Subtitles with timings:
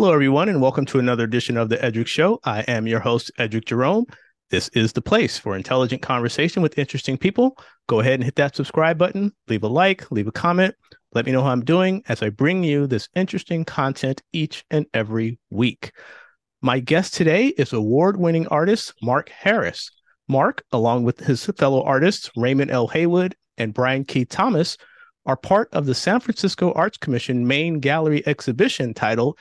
[0.00, 2.40] Hello, everyone, and welcome to another edition of the Eddrick Show.
[2.42, 4.06] I am your host, Eddrick Jerome.
[4.48, 7.58] This is the place for intelligent conversation with interesting people.
[7.86, 10.74] Go ahead and hit that subscribe button, leave a like, leave a comment.
[11.12, 14.86] Let me know how I'm doing as I bring you this interesting content each and
[14.94, 15.92] every week.
[16.62, 19.90] My guest today is award winning artist Mark Harris.
[20.28, 22.88] Mark, along with his fellow artists Raymond L.
[22.88, 24.78] Haywood and Brian Keith Thomas,
[25.26, 29.38] are part of the San Francisco Arts Commission main gallery exhibition titled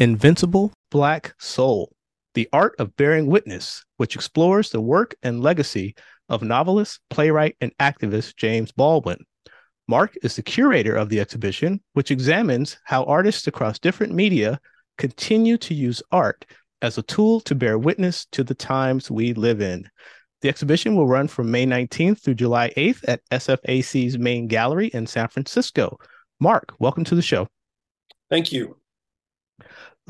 [0.00, 1.92] Invincible Black Soul
[2.32, 5.94] The Art of Bearing Witness, which explores the work and legacy
[6.30, 9.18] of novelist, playwright, and activist James Baldwin.
[9.88, 14.58] Mark is the curator of the exhibition, which examines how artists across different media
[14.96, 16.46] continue to use art
[16.80, 19.86] as a tool to bear witness to the times we live in.
[20.40, 25.06] The exhibition will run from May 19th through July 8th at SFAC's main gallery in
[25.06, 25.98] San Francisco.
[26.40, 27.46] Mark, welcome to the show.
[28.30, 28.80] Thank you.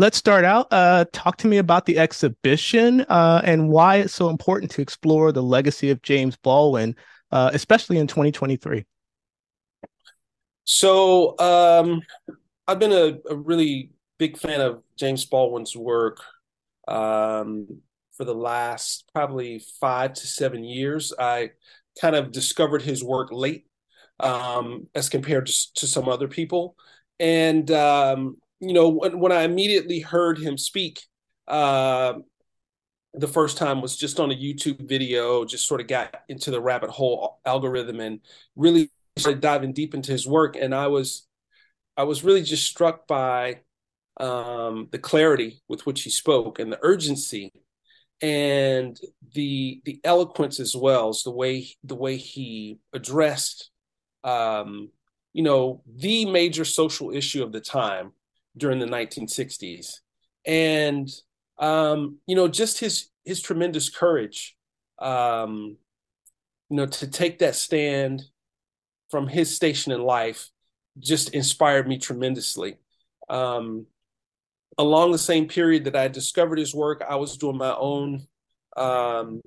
[0.00, 0.66] Let's start out.
[0.70, 5.30] Uh, talk to me about the exhibition uh, and why it's so important to explore
[5.30, 6.96] the legacy of James Baldwin,
[7.32, 8.86] uh, especially in 2023.
[10.64, 12.00] So, um,
[12.66, 16.22] I've been a, a, really big fan of James Baldwin's work
[16.88, 17.66] um,
[18.16, 21.12] for the last probably five to seven years.
[21.18, 21.50] I
[22.00, 23.66] kind of discovered his work late
[24.18, 26.74] um, as compared to, to, some other people.
[27.18, 31.02] And um, you know, when, when I immediately heard him speak,
[31.48, 32.14] uh,
[33.14, 36.60] the first time was just on a YouTube video, just sort of got into the
[36.60, 38.20] rabbit hole algorithm and
[38.54, 40.56] really started diving deep into his work.
[40.56, 41.26] And I was,
[41.96, 43.60] I was really just struck by
[44.18, 47.52] um, the clarity with which he spoke and the urgency
[48.22, 49.00] and
[49.34, 53.70] the the eloquence as well as the way the way he addressed
[54.24, 54.90] um,
[55.32, 58.12] you know the major social issue of the time
[58.56, 60.00] during the 1960s,
[60.46, 61.08] and
[61.58, 64.56] um, you know, just his his tremendous courage,
[64.98, 65.76] um,
[66.68, 68.22] you know, to take that stand
[69.10, 70.48] from his station in life,
[70.98, 72.76] just inspired me tremendously.
[73.28, 73.86] Um,
[74.78, 78.26] along the same period that I discovered his work, I was doing my own
[78.76, 79.42] um,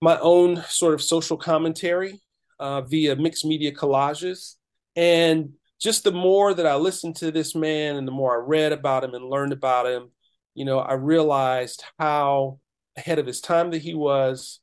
[0.00, 2.20] my own sort of social commentary
[2.60, 4.56] uh, via mixed media collages,
[4.94, 8.72] and just the more that I listened to this man and the more I read
[8.72, 10.10] about him and learned about him,
[10.54, 12.58] you know, I realized how
[12.96, 14.60] ahead of his time that he was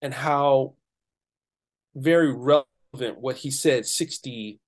[0.00, 0.74] and how
[1.94, 2.66] very relevant
[3.18, 4.58] what he said 60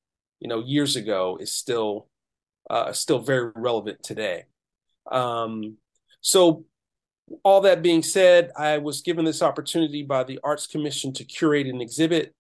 [0.41, 2.09] you know years ago is still
[2.69, 4.45] uh, still very relevant today.
[5.11, 5.77] Um,
[6.21, 6.65] so
[7.45, 11.67] all that being said i was given this opportunity by the arts commission to curate
[11.67, 12.35] an exhibit.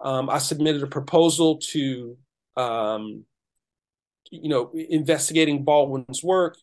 [0.00, 2.18] Um, i submitted a proposal to
[2.56, 3.24] um,
[4.30, 6.58] you know, investigating Baldwin's work.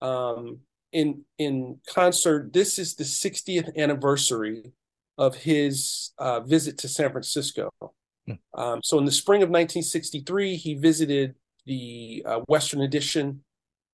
[0.00, 0.60] Um,
[0.92, 4.72] in in concert, this is the 60th anniversary
[5.18, 7.70] of his uh, visit to San Francisco.
[8.26, 8.32] Hmm.
[8.54, 11.34] Um, so in the spring of 1963, he visited
[11.66, 13.42] the uh, Western Addition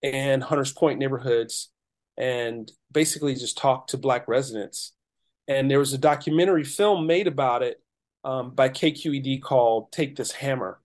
[0.03, 1.71] and Hunters Point neighborhoods
[2.16, 4.93] and basically just talked to Black residents.
[5.47, 7.81] And there was a documentary film made about it
[8.25, 10.81] um, by KQED called Take This Hammer.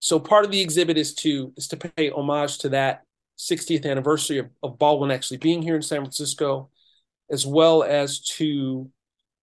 [0.00, 3.04] So part of the exhibit is to is to pay homage to that
[3.38, 6.70] 60th anniversary of, of Baldwin actually being here in San Francisco,
[7.30, 8.90] as well as to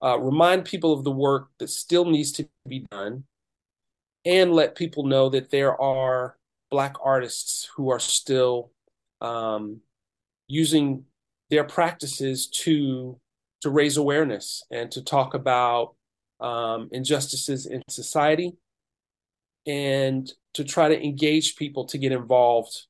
[0.03, 3.23] uh, remind people of the work that still needs to be done,
[4.25, 6.37] and let people know that there are
[6.69, 8.71] Black artists who are still
[9.21, 9.79] um,
[10.47, 11.05] using
[11.49, 13.19] their practices to
[13.61, 15.95] to raise awareness and to talk about
[16.39, 18.55] um, injustices in society
[19.67, 22.85] and to try to engage people to get involved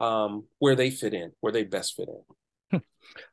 [0.00, 2.80] um, where they fit in, where they best fit in.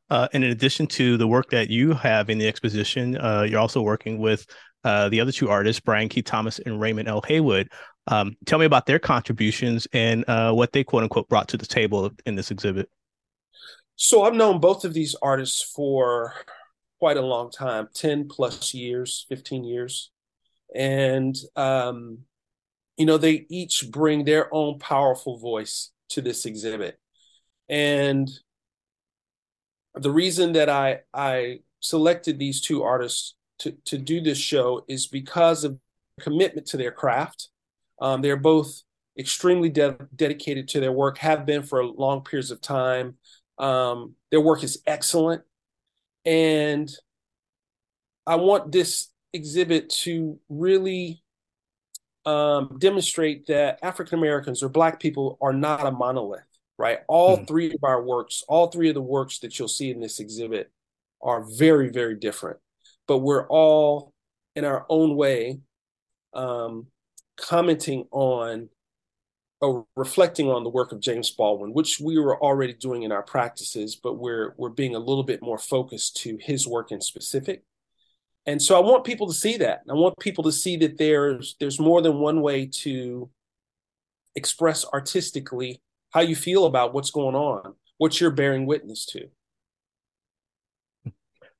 [0.10, 3.60] Uh, and in addition to the work that you have in the exposition, uh, you're
[3.60, 4.46] also working with
[4.86, 7.22] uh, the other two artists, Brian Keith Thomas and Raymond L.
[7.28, 7.70] Haywood.
[8.08, 11.66] Um, tell me about their contributions and uh, what they quote unquote brought to the
[11.66, 12.90] table in this exhibit.
[13.98, 16.34] So I've known both of these artists for
[17.00, 20.12] quite a long time 10 plus years, 15 years.
[20.74, 22.20] And um,
[22.98, 26.98] you know, they each bring their own powerful voice to this exhibit.
[27.70, 28.30] And
[29.94, 35.08] the reason that I I selected these two artists to, to do this show is
[35.08, 35.80] because of
[36.20, 37.50] commitment to their craft.
[38.02, 38.82] Um, they're both
[39.18, 43.16] extremely de- dedicated to their work, have been for long periods of time.
[43.58, 45.42] Um, their work is excellent.
[46.26, 46.92] And
[48.26, 51.24] I want this exhibit to really
[52.28, 56.42] um, demonstrate that African Americans or Black people are not a monolith.
[56.78, 57.00] right?
[57.08, 57.46] All mm-hmm.
[57.46, 60.70] three of our works, all three of the works that you'll see in this exhibit
[61.22, 62.60] are very, very different,
[63.08, 64.14] but we're all
[64.56, 65.60] in our own way
[66.34, 66.88] um,
[67.38, 68.70] commenting on
[69.62, 73.24] or reflecting on the work of James Baldwin, which we were already doing in our
[73.24, 77.64] practices, but we're we're being a little bit more focused to his work in specific.
[78.48, 79.82] And so I want people to see that.
[79.90, 83.30] I want people to see that there's there's more than one way to
[84.36, 89.28] express artistically how you feel about what's going on, what you're bearing witness to.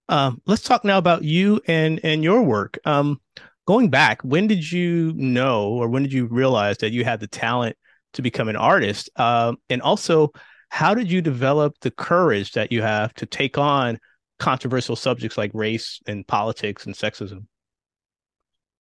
[0.08, 2.80] Um, let's talk now about you and and your work.
[2.86, 3.20] Um,
[3.66, 7.28] going back, when did you know, or when did you realize that you had the
[7.28, 7.76] talent
[8.14, 9.10] to become an artist?
[9.18, 10.32] Um, and also,
[10.70, 14.00] how did you develop the courage that you have to take on
[14.40, 17.46] controversial subjects like race and politics and sexism?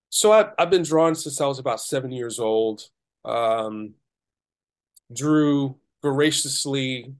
[0.09, 2.81] So I've, I've been drawing since I was about seven years old.
[3.25, 3.93] Um,
[5.13, 7.13] drew voraciously,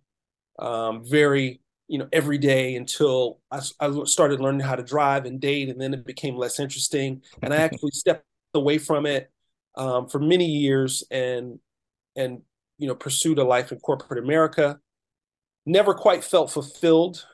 [0.60, 5.40] um, very you know every day until I, I, started learning how to drive and
[5.40, 7.22] date, and then it became less interesting.
[7.42, 9.31] And I actually stepped away from it
[9.75, 11.60] um, for many years and
[12.16, 12.42] and
[12.78, 14.80] you know pursued a life in corporate America.
[15.66, 17.25] Never quite felt fulfilled.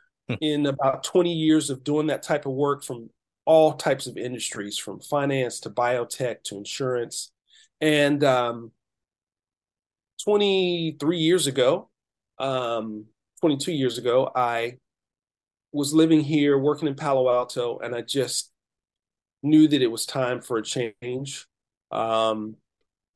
[0.42, 3.10] In about 20 years of doing that type of work from
[3.46, 7.32] all types of industries, from finance to biotech to insurance,
[7.82, 8.72] and um,
[10.24, 11.90] 23 years ago,
[12.40, 13.06] um,
[13.42, 14.78] 22 years ago, I
[15.74, 18.52] was living here, working in Palo Alto, and I just
[19.42, 21.46] knew that it was time for a change.
[21.92, 22.56] Um,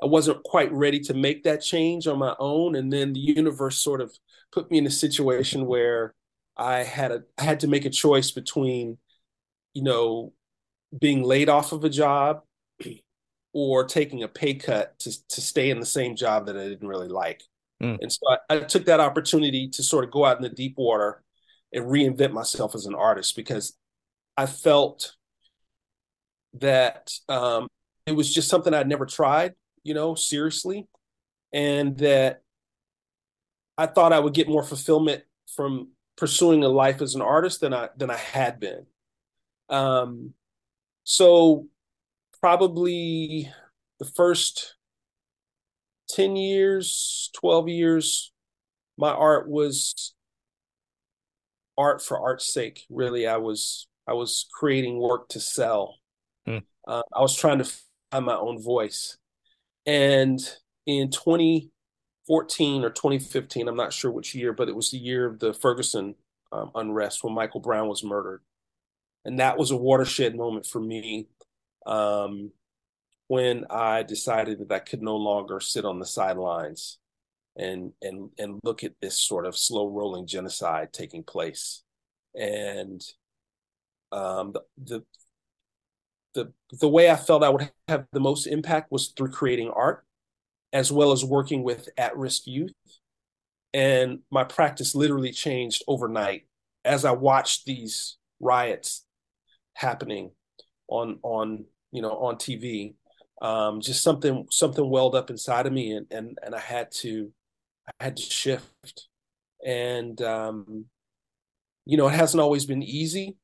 [0.02, 3.78] I wasn't quite ready to make that change on my own, and then the universe
[3.78, 4.12] sort of
[4.52, 6.14] put me in a situation where
[6.58, 8.98] I had a I had to make a choice between,
[9.74, 10.34] you know,
[10.98, 12.42] being laid off of a job
[13.54, 16.88] or taking a pay cut to to stay in the same job that I didn't
[16.88, 17.44] really like.
[17.82, 18.00] Mm.
[18.02, 20.76] And so I, I, took that opportunity to sort of go out in the deep
[20.78, 21.24] water
[21.72, 23.78] and reinvent myself as an artist because
[24.36, 25.14] I felt
[26.56, 27.68] that um,
[28.08, 30.88] it was just something I'd never tried, you know, seriously,
[31.54, 32.42] and that
[33.78, 35.24] I thought I would get more fulfillment
[35.56, 38.86] from pursuing a life as an artist than I than I had been.
[39.70, 40.34] Um,
[41.04, 41.68] so
[42.42, 43.52] probably
[44.00, 44.76] the first
[46.10, 48.32] 10 years, 12 years,
[48.98, 50.14] my art was
[51.78, 52.86] art for art's sake.
[52.90, 55.96] Really, I was I was creating work to sell.
[56.46, 56.60] Hmm.
[56.88, 57.72] Uh, I was trying to
[58.12, 59.18] find my own voice.
[59.86, 60.40] And
[60.86, 61.12] in
[62.28, 65.54] 2014 or 2015, I'm not sure which year, but it was the year of the
[65.54, 66.16] Ferguson
[66.52, 68.42] um, unrest when Michael Brown was murdered.
[69.26, 71.28] And that was a watershed moment for me
[71.86, 72.52] um,
[73.28, 77.00] when I decided that I could no longer sit on the sidelines
[77.58, 81.84] and and and look at this sort of slow rolling genocide taking place.
[82.36, 83.02] And
[84.12, 85.04] um, the, the
[86.34, 90.06] the the way I felt I would have the most impact was through creating art,
[90.74, 92.74] as well as working with at risk youth.
[93.74, 96.48] And my practice literally changed overnight
[96.86, 99.06] as I watched these riots
[99.74, 100.32] happening
[100.88, 102.96] on on you know on TV.
[103.42, 107.32] Um, just something something welled up inside of me, and and and I had to
[108.00, 109.08] I had to shift.
[109.66, 110.86] And um,
[111.86, 113.38] you know, it hasn't always been easy.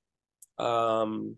[0.58, 1.38] Um,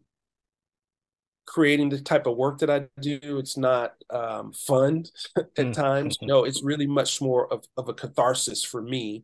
[1.45, 5.05] creating the type of work that I do, it's not um, fun
[5.37, 5.73] at mm.
[5.73, 6.17] times.
[6.21, 9.23] No, it's really much more of, of a catharsis for me.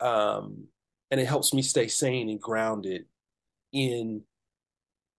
[0.00, 0.66] Um,
[1.10, 3.04] and it helps me stay sane and grounded
[3.72, 4.22] in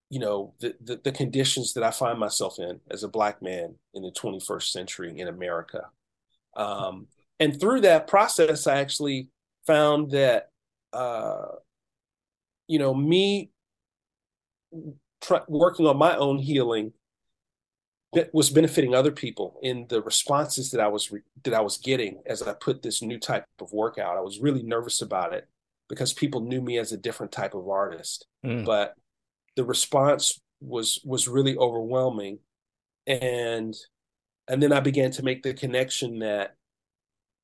[0.09, 3.73] you know the, the, the conditions that I find myself in as a black man
[3.95, 5.89] in the 21st century in America.
[6.55, 7.07] Um,
[7.39, 9.29] and through that process, I actually
[9.65, 10.49] found that
[10.91, 11.45] uh,
[12.67, 13.49] you know me
[15.47, 16.93] working on my own healing
[18.13, 21.77] that was benefiting other people in the responses that I was re- that I was
[21.77, 24.17] getting as I put this new type of work out.
[24.17, 25.47] I was really nervous about it
[25.89, 28.65] because people knew me as a different type of artist, mm.
[28.65, 28.95] but
[29.55, 32.39] the response was was really overwhelming
[33.05, 33.75] and
[34.47, 36.55] and then i began to make the connection that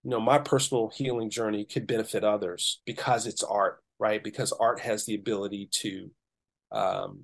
[0.04, 4.80] you know my personal healing journey could benefit others because it's art right because art
[4.80, 6.10] has the ability to
[6.72, 7.24] um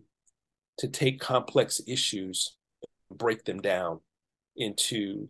[0.77, 2.57] to take complex issues
[3.11, 3.99] break them down
[4.57, 5.29] into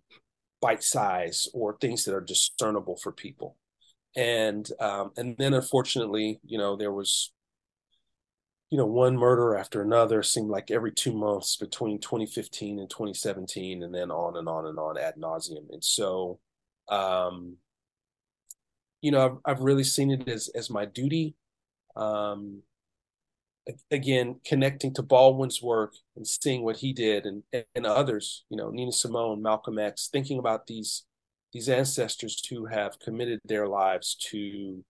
[0.62, 3.58] bite size or things that are discernible for people
[4.16, 7.32] and um and then unfortunately you know there was
[8.72, 13.84] you know, one murder after another seemed like every two months between 2015 and 2017,
[13.84, 15.70] and then on and on and on ad nauseum.
[15.72, 16.40] And so,
[16.90, 17.58] um,
[19.02, 21.36] you know, I've, I've really seen it as as my duty.
[21.96, 22.64] Um,
[23.92, 27.44] again, connecting to Baldwin's work and seeing what he did, and
[27.76, 31.04] and others, you know, Nina Simone, Malcolm X, thinking about these
[31.54, 34.84] these ancestors who have committed their lives to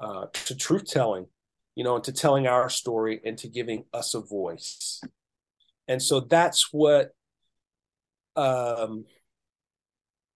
[0.00, 1.26] uh, to truth telling,
[1.74, 5.00] you know, and to telling our story and to giving us a voice.
[5.88, 7.10] And so that's what
[8.36, 9.04] um,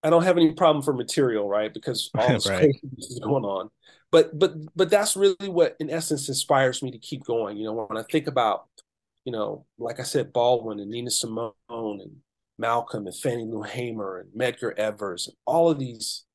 [0.03, 1.73] I don't have any problem for material, right?
[1.73, 2.61] Because all this right.
[2.61, 3.71] crazy is going on.
[4.15, 7.57] But but but that's really what in essence inspires me to keep going.
[7.57, 8.69] You know, when I think about,
[9.25, 12.19] you know, like I said, Baldwin and Nina Simone and
[12.57, 16.27] Malcolm and Fannie Lou Hamer and Medgar Evers and all of these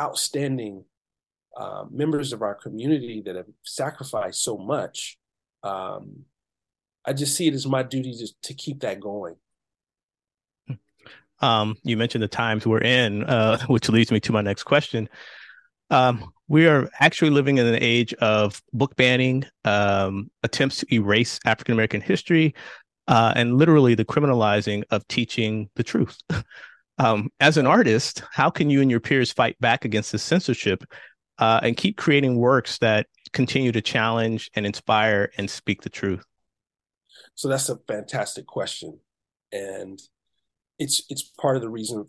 [0.00, 0.84] outstanding
[1.56, 5.16] uh, members of our community that have sacrificed so much.
[5.62, 6.24] Um,
[7.04, 9.36] I just see it as my duty to, to keep that going.
[11.38, 15.08] Um, you mentioned the times we're in, uh, which leads me to my next question.
[15.88, 21.40] Um, we are actually living in an age of book banning, um, attempts to erase
[21.44, 22.54] African American history,
[23.08, 26.18] uh, and literally the criminalizing of teaching the truth.
[26.98, 30.84] um, as an artist, how can you and your peers fight back against this censorship
[31.38, 36.24] uh, and keep creating works that continue to challenge and inspire and speak the truth?
[37.34, 39.00] So that's a fantastic question,
[39.52, 40.00] and
[40.78, 42.06] it's it's part of the reason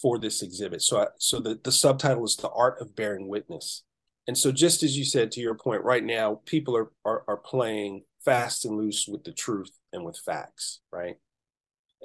[0.00, 0.82] for this exhibit.
[0.82, 3.82] So I, so the the subtitle is the art of bearing witness,
[4.26, 7.36] and so just as you said to your point, right now people are are, are
[7.36, 11.16] playing fast and loose with the truth and with facts, right?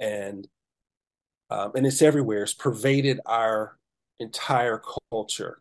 [0.00, 0.46] And
[1.50, 2.44] um, and it's everywhere.
[2.44, 3.76] It's pervaded our
[4.20, 4.80] entire
[5.10, 5.60] culture.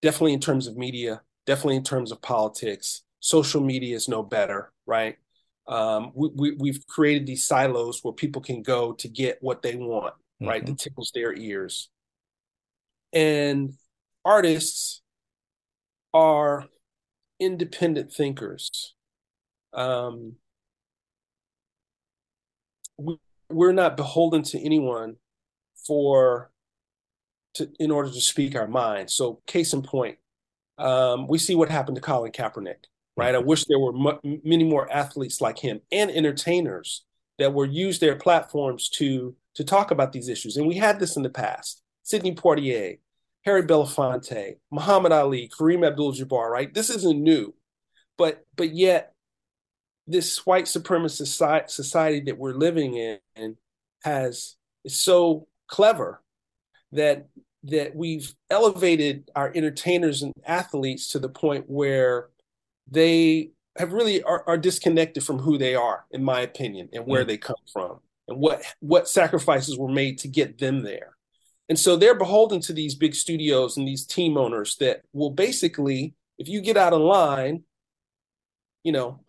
[0.00, 1.22] Definitely in terms of media.
[1.46, 3.02] Definitely in terms of politics.
[3.20, 5.16] Social media is no better, right?
[5.68, 9.76] Um, we, we, have created these silos where people can go to get what they
[9.76, 10.50] want, mm-hmm.
[10.50, 10.66] right?
[10.66, 11.88] That tickles their ears.
[13.12, 13.74] And
[14.24, 15.02] artists
[16.14, 16.66] are
[17.40, 18.94] independent thinkers.
[19.72, 20.36] Um,
[22.98, 23.16] we,
[23.50, 25.16] we're not beholden to anyone
[25.86, 26.50] for
[27.54, 29.10] to in order to speak our mind.
[29.10, 30.18] So, case in point,
[30.78, 32.84] um, we see what happened to Colin Kaepernick
[33.16, 33.34] right?
[33.34, 37.04] I wish there were m- many more athletes like him and entertainers
[37.42, 40.56] that were use their platforms to to talk about these issues.
[40.56, 41.82] And we had this in the past.
[42.04, 42.98] Sidney Poitier,
[43.44, 46.72] Harry Belafonte, Muhammad Ali, Kareem Abdul-Jabbar, right?
[46.72, 47.52] This isn't new.
[48.16, 49.12] But but yet
[50.06, 53.56] this white supremacist society that we're living in
[54.04, 56.22] has is so clever
[56.92, 57.26] that
[57.64, 62.28] that we've elevated our entertainers and athletes to the point where
[62.88, 67.24] they have really are, are disconnected from who they are, in my opinion, and where
[67.24, 67.28] mm.
[67.28, 71.16] they come from and what what sacrifices were made to get them there.
[71.68, 76.14] And so they're beholden to these big studios and these team owners that will basically,
[76.38, 77.62] if you get out of line,
[78.84, 79.20] you know,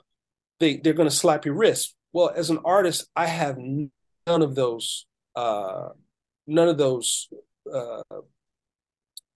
[0.60, 1.96] they they're going to slap your wrist.
[2.12, 5.90] Well, as an artist, I have none of those uh,
[6.48, 7.30] none of those
[7.74, 8.02] uh,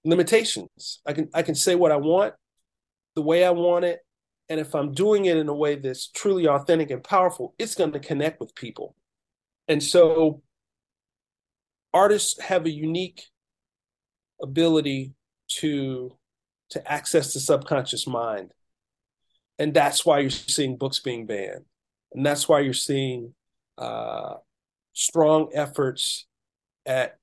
[0.04, 1.00] limitations.
[1.06, 2.34] I can I can say what I want,
[3.16, 4.00] the way I want it,
[4.50, 7.92] and if I'm doing it in a way that's truly authentic and powerful, it's going
[7.92, 8.96] to connect with people.
[9.68, 10.42] And so
[11.94, 13.24] artists have a unique
[14.42, 15.14] ability
[15.60, 16.16] to
[16.70, 18.52] to access the subconscious mind.
[19.58, 21.66] And that's why you're seeing books being banned.
[22.14, 23.34] And that's why you're seeing
[23.78, 24.36] uh,
[24.94, 26.26] strong efforts
[26.86, 27.18] at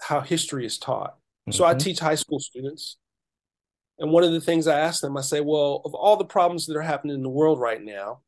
[0.00, 1.14] how history is taught.
[1.14, 1.52] Mm-hmm.
[1.52, 1.78] So I mm-hmm.
[1.78, 2.96] teach high school students
[3.98, 6.66] and one of the things I ask them, I say, well, of all the problems
[6.66, 8.20] that are happening in the world right now,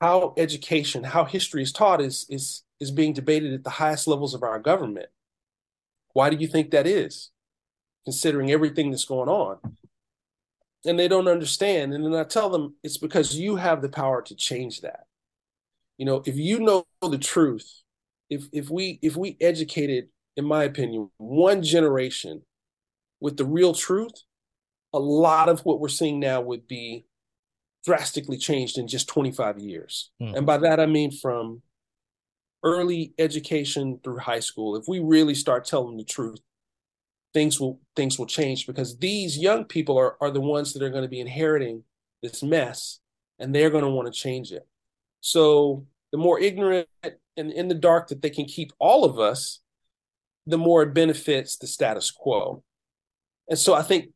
[0.00, 4.34] how education, how history is taught is is is being debated at the highest levels
[4.34, 5.08] of our government.
[6.12, 7.30] Why do you think that is?
[8.04, 9.58] Considering everything that's going on.
[10.84, 11.92] And they don't understand.
[11.92, 15.04] And then I tell them it's because you have the power to change that.
[15.96, 17.82] You know, if you know the truth,
[18.30, 22.42] if if we if we educated, in my opinion, one generation
[23.20, 24.22] with the real truth,
[24.92, 27.06] a lot of what we're seeing now would be
[27.84, 30.10] drastically changed in just 25 years.
[30.20, 30.38] Mm.
[30.38, 31.62] And by that, I mean from
[32.62, 34.76] early education through high school.
[34.76, 36.40] If we really start telling the truth,
[37.34, 40.90] things will things will change because these young people are, are the ones that are
[40.90, 41.84] going to be inheriting
[42.22, 43.00] this mess
[43.38, 44.66] and they're going to want to change it.
[45.20, 49.60] So the more ignorant and in the dark that they can keep all of us,
[50.46, 52.64] the more it benefits the status quo.
[53.48, 54.10] And so I think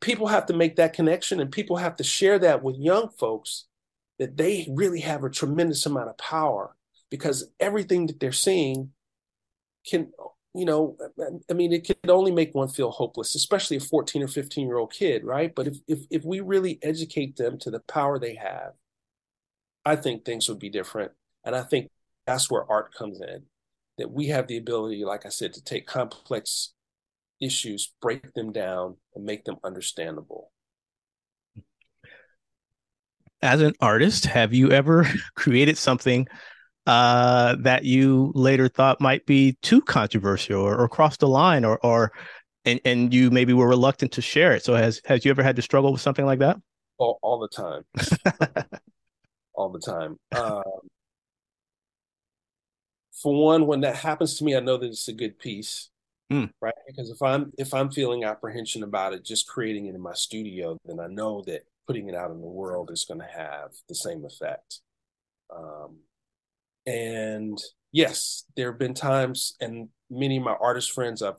[0.00, 3.66] people have to make that connection and people have to share that with young folks
[4.18, 6.76] that they really have a tremendous amount of power
[7.10, 8.90] because everything that they're seeing
[9.86, 10.12] can
[10.54, 10.96] you know,
[11.48, 14.78] I mean, it could only make one feel hopeless, especially a 14 or 15 year
[14.78, 15.54] old kid, right?
[15.54, 18.72] But if, if, if we really educate them to the power they have,
[19.84, 21.12] I think things would be different.
[21.44, 21.88] And I think
[22.26, 23.44] that's where art comes in,
[23.98, 26.72] that we have the ability, like I said, to take complex
[27.40, 30.52] issues, break them down, and make them understandable.
[33.42, 36.26] As an artist, have you ever created something
[36.86, 41.78] uh, that you later thought might be too controversial or, or crossed the line or,
[41.84, 42.12] or
[42.64, 44.64] and, and you maybe were reluctant to share it.
[44.64, 46.56] So has has you ever had to struggle with something like that?
[46.98, 47.84] All, all the time.
[49.54, 50.18] all the time.
[50.32, 50.62] Um,
[53.22, 55.90] for one, when that happens to me, I know that it's a good piece,
[56.30, 56.50] mm.
[56.60, 56.74] right?
[56.86, 60.78] Because if I'm if I'm feeling apprehension about it, just creating it in my studio,
[60.84, 63.94] then I know that putting it out in the world is going to have the
[63.94, 64.80] same effect.
[65.54, 65.98] Um,
[66.86, 67.58] and
[67.92, 71.34] yes, there have been times, and many of my artist friends, I've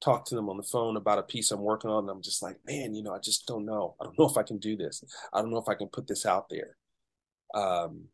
[0.00, 2.04] talked to them on the phone about a piece I'm working on.
[2.04, 3.94] And I'm just like, man, you know, I just don't know.
[4.00, 5.04] I don't know if I can do this.
[5.32, 6.76] I don't know if I can put this out there.
[7.54, 8.04] Um,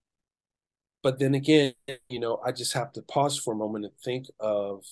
[1.02, 1.72] but then again,
[2.08, 4.84] you know, I just have to pause for a moment and think of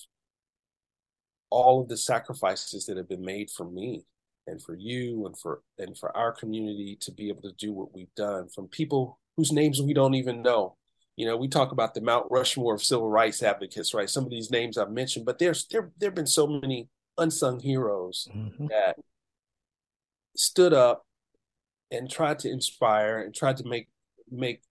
[1.55, 4.05] all of the sacrifices that have been made for me
[4.47, 7.93] and for you and for and for our community to be able to do what
[7.93, 10.75] we've done from people whose names we don't even know
[11.15, 14.09] you know, we talk about the Mount Rushmore of civil rights advocates, right?
[14.09, 17.59] Some of these names I've mentioned, but there's there there have been so many unsung
[17.59, 18.67] heroes mm-hmm.
[18.67, 18.97] that
[20.35, 21.05] stood up
[21.89, 23.87] and tried to inspire and tried to make
[24.29, 24.61] make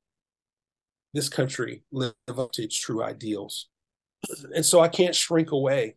[1.14, 3.68] this country live up to its true ideals.
[4.54, 5.96] And so I can't shrink away,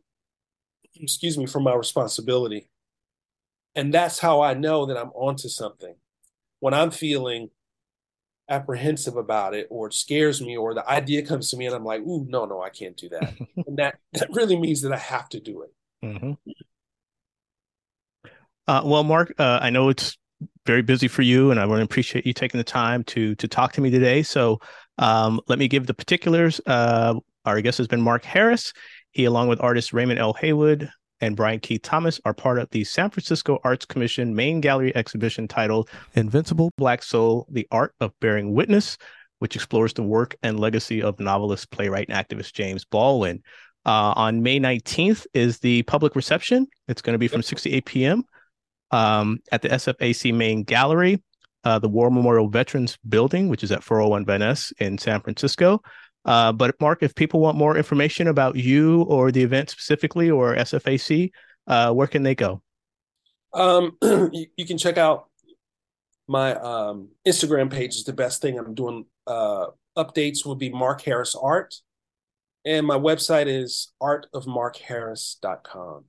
[1.01, 2.69] excuse me, from my responsibility.
[3.75, 5.95] And that's how I know that I'm onto something.
[6.59, 7.49] When I'm feeling
[8.49, 11.83] apprehensive about it or it scares me or the idea comes to me and I'm
[11.83, 13.33] like, ooh, no, no, I can't do that.
[13.67, 15.73] and that, that really means that I have to do it.
[16.03, 16.33] Mm-hmm.
[18.67, 20.17] Uh, well, Mark, uh, I know it's
[20.65, 23.47] very busy for you, and I want to appreciate you taking the time to to
[23.47, 24.23] talk to me today.
[24.23, 24.59] So,
[24.97, 26.59] um, let me give the particulars.
[26.65, 28.73] Uh, our guest has been Mark Harris.
[29.17, 30.33] He, along with artist Raymond L.
[30.33, 34.95] Haywood, and Brian Keith Thomas are part of the San Francisco Arts Commission main gallery
[34.95, 38.95] exhibition titled Invincible Black Soul The Art of Bearing Witness,
[39.39, 43.41] which explores the work and legacy of novelist, playwright, and activist James Baldwin.
[43.87, 46.67] Uh, on May 19th is the public reception.
[46.87, 48.23] It's going to be from 6 to 8 p.m.
[48.91, 51.23] Um, at the SFAC main gallery,
[51.63, 55.81] uh, the War Memorial Veterans Building, which is at 401 Van Ness in San Francisco.
[56.27, 60.53] Uh, but Mark, if people want more information about you or the event specifically or
[60.55, 61.31] SFAC,
[61.67, 62.61] uh, where can they go?
[63.53, 65.29] Um, you, you, can check out
[66.27, 68.59] my um, Instagram page is the best thing.
[68.59, 71.75] I'm doing uh, updates will be Mark Harris Art.
[72.65, 76.03] And my website is artofmarkharris.com.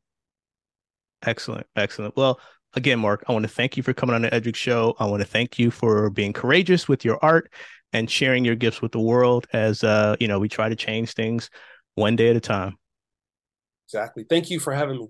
[1.24, 1.66] Excellent.
[1.76, 2.16] Excellent.
[2.16, 2.40] Well,
[2.74, 4.94] again, Mark, I want to thank you for coming on the Eddrick Show.
[4.98, 7.52] I want to thank you for being courageous with your art
[7.92, 11.12] and sharing your gifts with the world as uh, you know, we try to change
[11.12, 11.50] things
[11.94, 12.76] one day at a time.
[13.86, 14.24] Exactly.
[14.28, 15.08] Thank you for having me.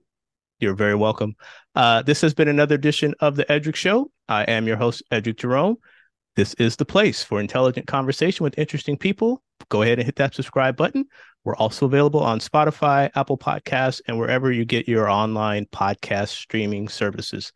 [0.61, 1.35] You're very welcome.
[1.75, 4.11] Uh, this has been another edition of the Eddrick Show.
[4.29, 5.77] I am your host, Eddrick Jerome.
[6.37, 9.42] This is the place for intelligent conversation with interesting people.
[9.68, 11.07] Go ahead and hit that subscribe button.
[11.44, 16.88] We're also available on Spotify, Apple Podcasts, and wherever you get your online podcast streaming
[16.88, 17.53] services.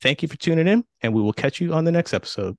[0.00, 2.56] Thank you for tuning in, and we will catch you on the next episode.